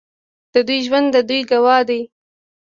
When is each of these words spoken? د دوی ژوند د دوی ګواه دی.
د 0.53 0.55
دوی 0.67 0.79
ژوند 0.87 1.07
د 1.11 1.17
دوی 1.29 1.41
ګواه 1.49 1.81
دی. 1.89 2.01